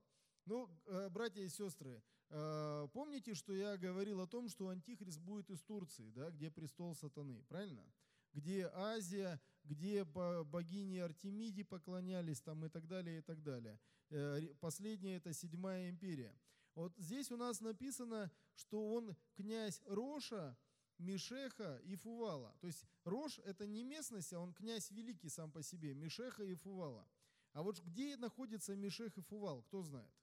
[0.46, 5.52] Ну, э, братья и сестры, э, помните, что я говорил о том, что Антихрист будет
[5.52, 7.86] из Турции, да, где престол сатаны, правильно?
[8.34, 9.40] Где Азия,
[9.72, 13.80] где богине Артемиде поклонялись там и так далее, и так далее.
[14.10, 16.38] Э, последняя это седьмая империя.
[16.76, 20.58] Вот здесь у нас написано, что он князь Роша,
[20.98, 22.54] Мишеха и Фувала.
[22.60, 26.54] То есть Рош– это не местность, а он князь великий сам по себе, Мишеха и
[26.56, 27.08] Фувала.
[27.54, 30.14] А вот где находится Мишех и Фувал, кто знает?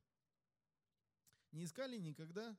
[1.52, 2.54] Не искали никогда?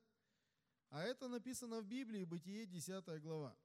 [0.89, 3.55] А это написано в Библии, Бытие 10 глава.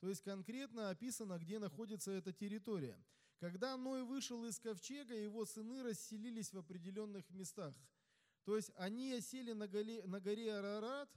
[0.00, 3.02] То есть конкретно описано, где находится эта территория.
[3.38, 7.74] Когда Ной вышел из ковчега, его сыны расселились в определенных местах.
[8.44, 11.10] То есть они осели на горе, на горе Арарат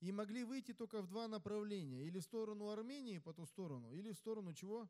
[0.00, 2.04] и могли выйти только в два направления.
[2.04, 4.88] Или в сторону Армении по ту сторону, или в сторону чего?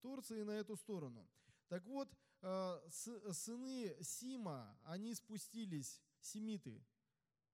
[0.00, 1.28] Турции на эту сторону.
[1.68, 2.08] Так вот,
[2.40, 6.84] э, сыны Сима, они спустились, семиты,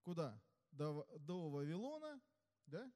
[0.03, 0.41] куда?
[0.71, 2.21] До, до Вавилона,
[2.67, 2.93] да?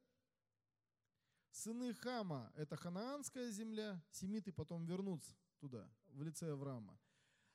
[1.52, 6.98] Сыны Хама– это ханаанская земля, семиты потом вернутся туда, в лице Авраама.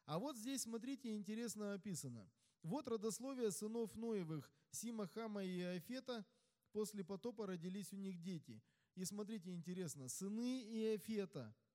[0.05, 2.29] А вот здесь, смотрите, интересно описано.
[2.63, 6.25] Вот родословие сынов Ноевых, Сима, Хама и Иофета.
[6.71, 8.61] После потопа родились у них дети.
[8.95, 11.53] И смотрите, интересно, сыны Иофета–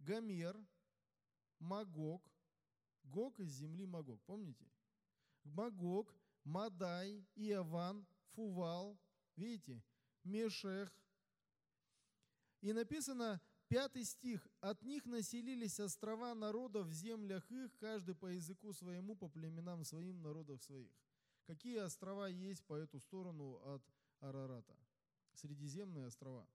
[0.00, 0.56] Гомер,
[1.58, 2.30] Магог,
[3.04, 4.66] Гог из земли Магог, помните?
[5.44, 8.98] Магог, Мадай, Иован, Фувал,
[9.36, 9.82] видите?
[10.24, 10.92] Мешех,
[12.64, 18.72] и написано, пятый стих, «От них населились острова народов в землях их, каждый по языку
[18.72, 20.90] своему, по племенам своим, народах своих».
[21.46, 23.82] Какие острова есть по эту сторону от
[24.20, 24.74] Арарата?
[25.34, 26.48] Средиземные острова.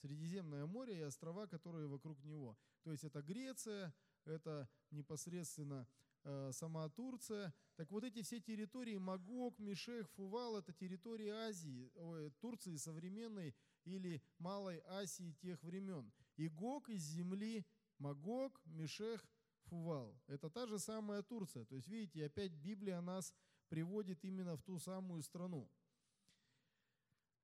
[0.00, 2.58] Средиземное море и острова, которые вокруг него.
[2.82, 3.94] То есть это Греция,
[4.24, 5.86] это непосредственно
[6.24, 7.54] э, сама Турция.
[7.76, 13.54] Так вот эти все территории, Магог, Мишех, Фувал, это территории Азии, ой, Турции современной,
[13.88, 16.12] или Малой Асии тех времен.
[16.36, 17.66] И Гог из земли
[17.98, 19.26] Магог, Мишех,
[19.64, 20.18] Фувал.
[20.26, 21.64] Это та же самая Турция.
[21.64, 23.34] То есть, видите, опять Библия нас
[23.68, 25.70] приводит именно в ту самую страну.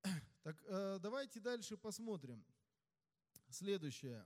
[0.43, 2.45] Так э, давайте дальше посмотрим.
[3.49, 4.23] Следующее.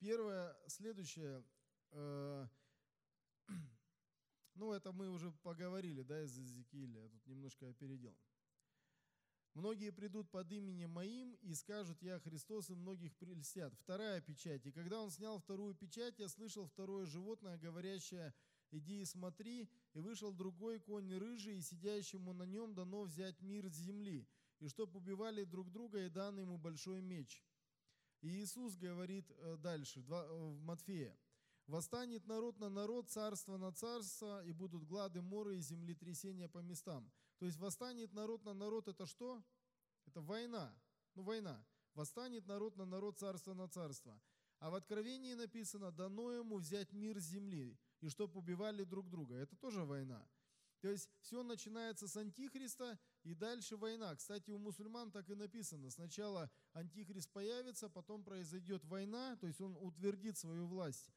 [0.00, 1.44] Первое, следующее.
[1.90, 2.46] Э,
[4.58, 8.16] ну, это мы уже поговорили, да, из Иезекииля, я тут немножко опередил.
[9.54, 13.74] Многие придут под именем моим и скажут, я Христос, и многих прельстят.
[13.74, 14.64] Вторая печать.
[14.66, 18.34] И когда он снял вторую печать, я слышал второе животное, говорящее,
[18.70, 19.68] иди и смотри.
[19.94, 24.28] И вышел другой конь рыжий, и сидящему на нем дано взять мир с земли.
[24.60, 27.42] И чтоб убивали друг друга, и дан ему большой меч.
[28.20, 31.16] И Иисус говорит э, дальше, э, в Матфея.
[31.68, 37.12] Восстанет народ на народ, царство на царство, и будут глады, моры и землетрясения по местам.
[37.38, 39.44] То есть восстанет народ на народ– это что?
[40.06, 40.74] Это война.
[41.14, 41.62] Ну, война.
[41.92, 44.18] Восстанет народ на народ, царство на царство.
[44.60, 49.34] А в Откровении написано, дано ему взять мир с земли, и чтоб убивали друг друга.
[49.34, 50.26] Это тоже война.
[50.80, 54.16] То есть все начинается с Антихриста, и дальше война.
[54.16, 55.90] Кстати, у мусульман так и написано.
[55.90, 61.12] Сначала Антихрист появится, потом произойдет война, то есть он утвердит свою власть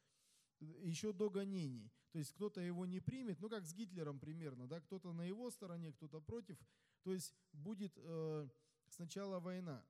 [0.84, 1.92] еще до гонений.
[2.12, 5.50] То есть кто-то его не примет, ну как с Гитлером примерно, да, кто-то на его
[5.50, 6.58] стороне, кто-то против.
[7.04, 8.50] То есть будет э,
[8.90, 9.84] сначала война.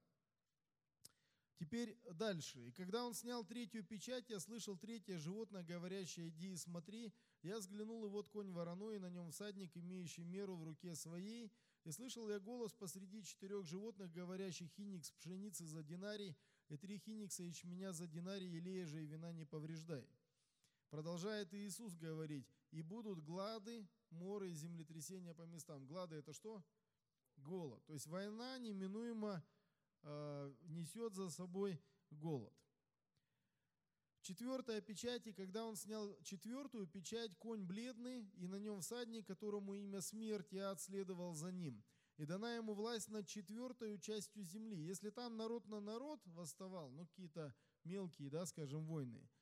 [1.61, 2.59] Теперь дальше.
[2.67, 7.13] «И когда он снял третью печать, я слышал третье животное, говорящее, иди и смотри.
[7.43, 11.51] Я взглянул, и вот конь вороной, и на нем всадник, имеющий меру в руке своей.
[11.83, 16.35] И слышал я голос посреди четырех животных, говорящих, хиникс пшеницы за динарий,
[16.69, 20.07] и три хиникса ячменя за динарий, елея же и вина не повреждай.
[20.91, 25.87] Продолжает Иисус говорить, и будут глады, моры и землетрясения по местам.
[25.87, 26.61] Глады это что?
[27.37, 27.81] Голод.
[27.85, 29.41] То есть война неминуемо
[30.03, 32.53] э, несет за собой голод.
[34.19, 39.75] Четвертая печать, и когда он снял четвертую печать, конь бледный, и на нем всадник, которому
[39.75, 41.81] имя смерть, и ад следовал за ним.
[42.17, 44.75] И дана ему власть над четвертой частью земли.
[44.75, 49.29] Если там народ на народ восставал, ну какие-то мелкие, да, скажем, войны–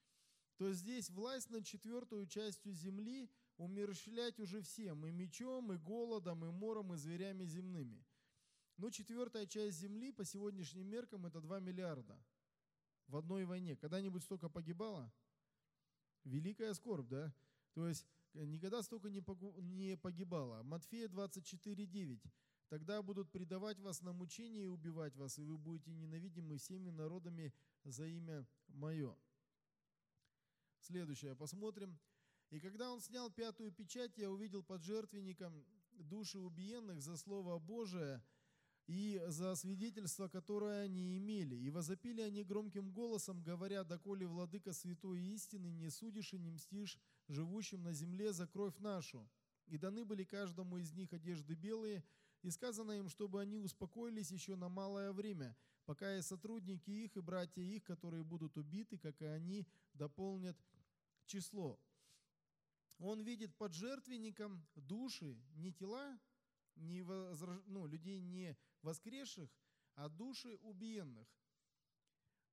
[0.60, 6.52] то здесь власть над четвертую частью земли умерщвлять уже всем, и мечом, и голодом, и
[6.52, 8.06] мором, и зверями земными.
[8.76, 12.22] Но четвертая часть земли по сегодняшним меркам это 2 миллиарда
[13.08, 13.78] в одной войне.
[13.78, 15.14] Когда-нибудь столько погибало?
[16.26, 17.34] Великая скорбь, да?
[17.74, 20.62] То есть э, никогда столько не погибало.
[20.64, 22.20] Матфея 24:9.
[22.68, 27.54] Тогда будут предавать вас на мучение и убивать вас, и вы будете ненавидимы всеми народами
[27.86, 29.18] за имя Мое.
[30.82, 32.00] Следующее посмотрим.
[32.50, 38.24] «И когда он снял пятую печать, я увидел под жертвенником души убиенных за Слово Божие
[38.88, 41.56] и за свидетельство, которое они имели.
[41.56, 46.98] И возопили они громким голосом, говоря, «Доколе, владыка святой истины, не судишь и не мстишь
[47.28, 49.30] живущим на земле за кровь нашу».
[49.68, 52.04] И даны были каждому из них одежды белые,
[52.42, 55.56] и сказано им, чтобы они успокоились еще на малое время,
[55.90, 60.56] пока и сотрудники их, и братья их, которые будут убиты, как и они, дополнят
[61.26, 61.82] число.
[63.00, 66.20] Он видит под жертвенником души, не тела,
[66.76, 67.60] не возраж...
[67.66, 69.50] ну, людей не воскресших,
[69.96, 71.28] а души убиенных.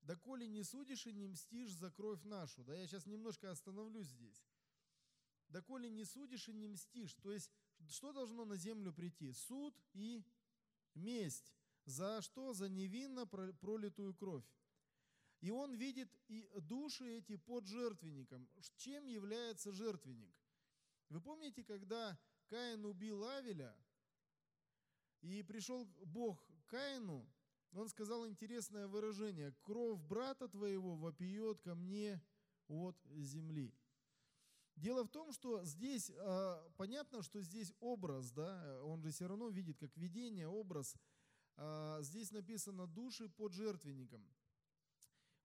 [0.00, 2.64] Доколе не судишь и не мстишь за кровь нашу.
[2.64, 4.46] Да, я сейчас немножко остановлюсь здесь.
[5.48, 7.12] Доколе не судишь и не мстишь.
[7.16, 7.50] То есть,
[7.90, 9.30] что должно на землю прийти?
[9.32, 10.24] Суд и
[10.94, 11.52] месть.
[11.86, 12.52] За что?
[12.52, 14.44] За невинно пролитую кровь.
[15.40, 18.48] И он видит и души эти под жертвенником.
[18.76, 20.34] Чем является жертвенник?
[21.08, 22.18] Вы помните, когда
[22.48, 23.76] Каин убил Авеля,
[25.20, 27.28] и пришел Бог к Каину,
[27.72, 29.54] он сказал интересное выражение.
[29.62, 32.22] «Кровь брата твоего вопиет ко мне
[32.68, 33.74] от земли».
[34.76, 39.48] Дело в том, что здесь, а, понятно, что здесь образ, да, он же все равно
[39.48, 40.94] видит как видение, образ.
[41.56, 44.26] А, здесь написано «души под жертвенником».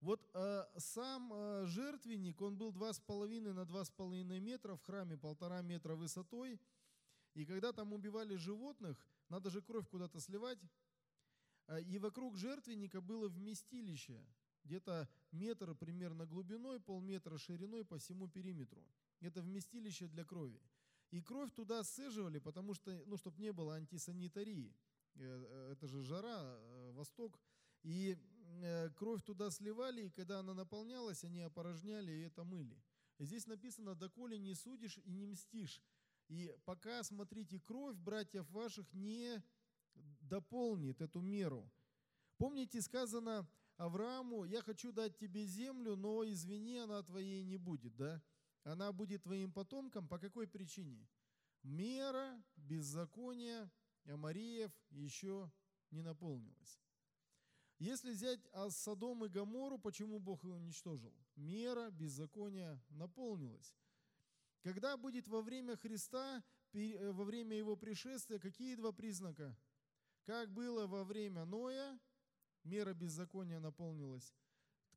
[0.01, 5.95] Вот э, сам э, жертвенник, он был 2,5 на 2,5 метра, в храме полтора метра
[5.95, 6.59] высотой.
[7.35, 8.97] И когда там убивали животных,
[9.29, 10.57] надо же кровь куда-то сливать.
[11.67, 14.25] Э, и вокруг жертвенника было вместилище,
[14.63, 18.83] где-то метр примерно глубиной, полметра шириной по всему периметру.
[19.19, 20.59] Это вместилище для крови.
[21.11, 24.73] И кровь туда сцеживали, потому что, ну, чтобы не было антисанитарии.
[25.15, 27.39] Э, э, это же жара, э, Восток.
[27.83, 28.17] И
[28.95, 32.79] кровь туда сливали, и когда она наполнялась, они опорожняли и это мыли.
[33.17, 35.81] И здесь написано, доколе не судишь и не мстишь.
[36.27, 39.41] И пока, смотрите, кровь братьев ваших не
[39.95, 41.71] дополнит эту меру.
[42.37, 48.21] Помните, сказано Аврааму, я хочу дать тебе землю, но извини, она твоей не будет, да?
[48.63, 51.07] Она будет твоим потомком по какой причине?
[51.63, 53.71] Мера беззакония
[54.05, 55.51] Амариев еще
[55.91, 56.79] не наполнилась.
[57.79, 58.39] Если взять
[58.69, 61.13] Содом и Гамору, почему Бог их уничтожил?
[61.35, 63.75] Мера беззакония наполнилась.
[64.61, 66.43] Когда будет во время Христа,
[66.73, 69.57] э, во время Его пришествия, какие два признака?
[70.25, 71.99] Как было во время Ноя,
[72.63, 74.35] мера беззакония наполнилась.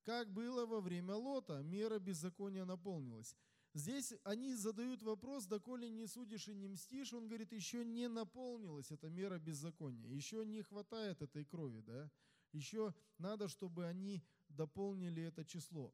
[0.05, 3.34] Как было во время Лота, мера беззакония наполнилась.
[3.75, 8.93] Здесь они задают вопрос, доколе не судишь и не мстишь, он говорит, еще не наполнилась
[8.93, 12.09] эта мера беззакония, еще не хватает этой крови, да?
[12.53, 15.93] Еще надо, чтобы они дополнили это число.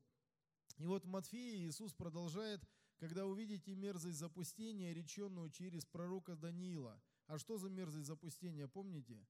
[0.77, 2.61] И вот в Матфея Иисус продолжает,
[2.99, 7.03] когда увидите мерзость запустения, реченную через пророка Даниила.
[7.29, 9.27] А что за мерзость запустения, помните?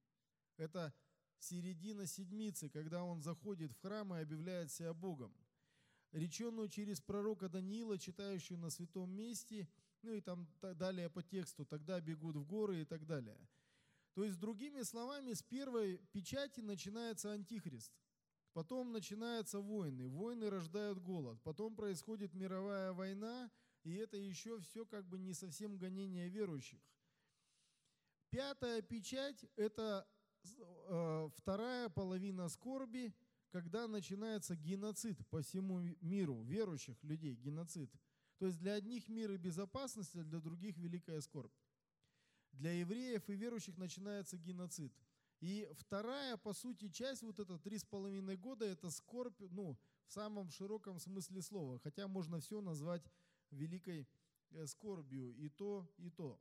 [0.57, 0.93] Это
[1.39, 5.33] середина седмицы, когда он заходит в храм и объявляет себя Богом.
[6.13, 9.69] Реченную через пророка Даниила, читающую на святом месте,
[10.03, 13.39] ну и там далее по тексту, тогда бегут в горы и так далее–
[14.15, 17.93] то есть, другими словами, с первой печати начинается антихрист.
[18.53, 20.09] Потом начинаются войны.
[20.09, 21.41] Войны рождают голод.
[21.43, 23.51] Потом происходит мировая война,
[23.85, 26.81] и это еще все как бы не совсем гонение верующих.
[28.31, 30.07] Пятая печать– это
[30.45, 33.15] э, вторая половина скорби,
[33.51, 37.91] когда начинается геноцид по всему миру, верующих людей, геноцид.
[38.39, 41.53] То есть для одних мир и безопасность, а для других великая скорбь
[42.53, 44.93] для евреев и верующих начинается геноцид.
[45.41, 50.13] И вторая, по сути, часть, вот это три с половиной года, это скорбь, ну, в
[50.13, 51.79] самом широком смысле слова.
[51.79, 53.03] Хотя можно все назвать
[53.51, 54.07] великой
[54.51, 56.39] э, скорбью, и то, и то.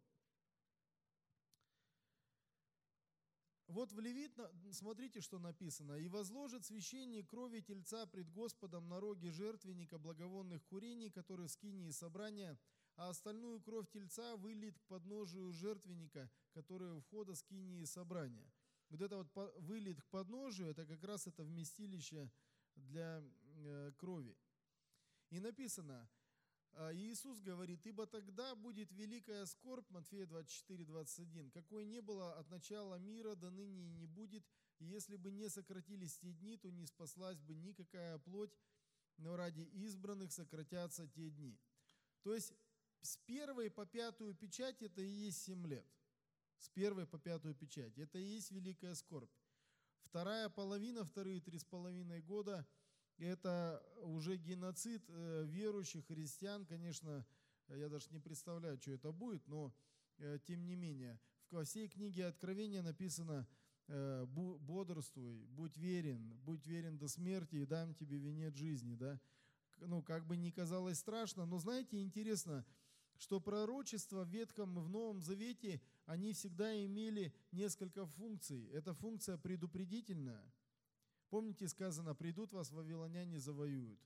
[3.70, 4.36] Вот в Левит,
[4.72, 5.94] смотрите, что написано.
[5.94, 11.92] «И возложит священник крови тельца пред Господом на роге жертвенника благовонных курений, которые в скинии
[11.92, 12.60] собрания,
[12.96, 18.52] а остальную кровь тельца вылит к подножию жертвенника, который у входа скинии собрания.
[18.90, 22.32] Вот это вот вылит к подножию, это как раз это вместилище
[22.76, 24.36] для э, крови.
[25.30, 26.10] И написано,
[26.94, 32.96] Иисус говорит, «Ибо тогда будет великая скорбь» Матфея 24, 21, «какой не было от начала
[33.00, 34.46] мира до ныне и не будет,
[34.80, 38.56] и если бы не сократились те дни, то не спаслась бы никакая плоть,
[39.18, 41.60] но ради избранных сократятся те дни».
[42.24, 42.54] То есть
[43.02, 45.86] с первой по пятую печать это и есть семь лет.
[46.58, 47.98] С первой по пятую печать.
[47.98, 49.32] Это и есть великая скорбь.
[50.02, 52.68] Вторая половина, вторые три с половиной года,
[53.20, 56.66] это уже геноцид э, верующих христиан.
[56.66, 57.26] Конечно,
[57.68, 59.74] я даже не представляю, что это будет, но
[60.18, 61.20] э, тем не менее.
[61.52, 63.48] Во всей книге Откровения написано,
[63.88, 69.20] э, бодрствуй, будь верен, будь верен до смерти и дам тебе венец жизни, да.
[69.82, 72.66] Ну, как бы не казалось страшно, но знаете, интересно,
[73.18, 78.68] что пророчества в Ветхом и в Новом Завете, они всегда имели несколько функций.
[78.70, 80.44] Эта функция предупредительная.
[81.30, 84.00] Помните, сказано, придут вас вавилоняне, завоюют.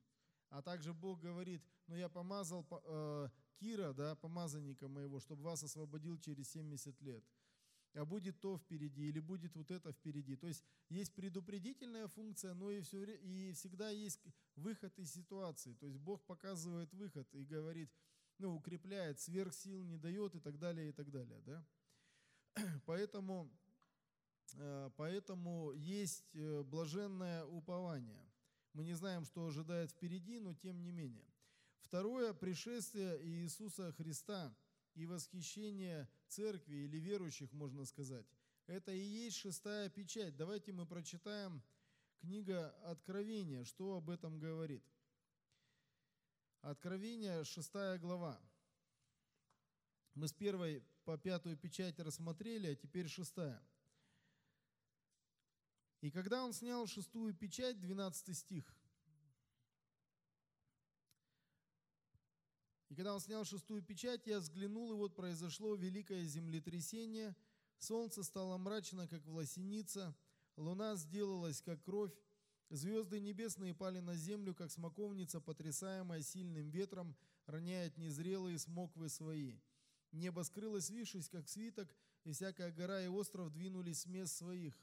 [0.50, 5.64] А также Бог говорит, ну я помазал по- э, Кира, да, помазанника моего, чтобы вас
[5.64, 7.24] освободил через 70 лет.
[7.96, 10.36] А будет то впереди, или будет вот это впереди.
[10.36, 14.20] То есть есть предупредительная функция, но и, все, и всегда есть
[14.56, 15.74] выход из ситуации.
[15.76, 17.92] То есть Бог показывает выход и говорит,
[18.40, 21.42] ну, укрепляет, сверх сил не дает и так далее, и так далее.
[21.42, 21.66] Да?
[22.86, 23.52] Поэтому,
[24.98, 28.24] поэтому есть э, блаженное упование.
[28.74, 31.26] Мы не знаем, что ожидает впереди, но тем не менее.
[31.82, 34.56] Второе, пришествие Иисуса Христа
[34.96, 38.26] и восхищение церкви или верующих, можно сказать,
[38.68, 40.36] это и есть шестая печать.
[40.36, 41.62] Давайте мы прочитаем
[42.20, 44.84] книга Откровения, что об этом говорит.
[46.62, 48.40] Откровение, шестая глава.
[50.14, 53.62] Мы с первой по пятую печать рассмотрели, а теперь шестая.
[56.04, 58.66] И когда он снял шестую печать, 12 стих.
[62.90, 67.34] И когда он снял шестую печать, я взглянул, и вот произошло великое землетрясение.
[67.80, 70.14] Солнце стало мрачно, как власеница,
[70.58, 72.12] луна сделалась, как кровь,
[72.70, 79.56] звезды небесные пали на землю, как смоковница, потрясаемая сильным ветром, роняет незрелые смоквы свои.
[80.12, 81.96] Небо скрылось, свившись, как свиток,
[82.26, 84.78] и всякая гора и остров двинулись с мест своих.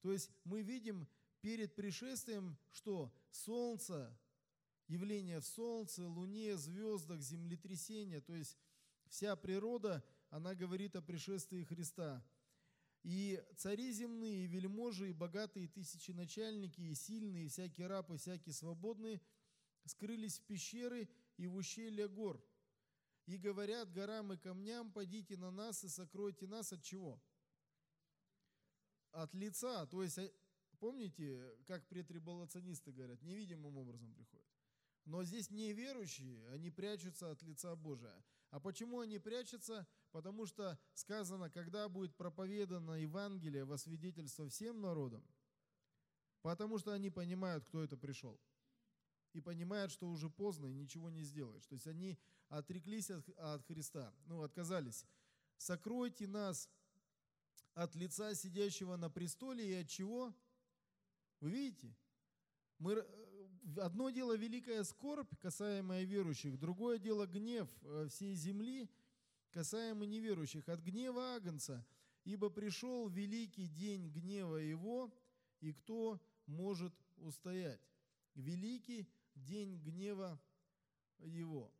[0.00, 1.06] То есть мы видим
[1.40, 4.16] перед пришествием, что солнце,
[4.88, 8.58] явление в солнце, луне, звездах, землетрясения, то есть
[9.08, 12.24] вся природа, она говорит о пришествии Христа.
[13.02, 18.52] И цари земные, и вельможи, и богатые тысяченачальники, и сильные, и всякие рабы, и всякие
[18.52, 19.20] свободные
[19.86, 22.44] скрылись в пещеры и в ущелья гор.
[23.26, 27.22] И говорят горам и камням, подите на нас и сокройте нас от чего?
[29.12, 29.86] От лица.
[29.86, 30.32] То есть, э,
[30.78, 34.46] помните, как претриболационисты говорят, невидимым образом приходят.
[35.04, 38.24] Но здесь неверующие, они прячутся от лица Божия.
[38.50, 39.86] А почему они прячутся?
[40.10, 45.24] Потому что сказано, когда будет проповедано Евангелие во свидетельство всем народам,
[46.42, 48.40] потому что они понимают, кто это пришел.
[49.32, 51.64] И понимают, что уже поздно и ничего не сделаешь.
[51.66, 55.06] То есть они отреклись от, от Христа, ну, отказались.
[55.56, 56.68] Сокройте нас
[57.74, 60.34] от лица сидящего на престоле и от чего?
[61.40, 61.96] Вы видите?
[62.78, 63.04] Мы, э,
[63.78, 68.88] одно дело великая скорбь, касаемая верующих, другое дело гнев э, всей земли,
[69.50, 70.68] касаемый неверующих.
[70.68, 71.84] От гнева Агнца,
[72.24, 75.12] ибо пришел великий день гнева его,
[75.60, 77.80] и кто может устоять?
[78.34, 80.40] Великий день гнева
[81.18, 81.72] его.